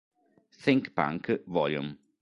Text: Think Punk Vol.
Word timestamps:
Think 0.57 0.95
Punk 0.95 1.29
Vol. 1.45 1.95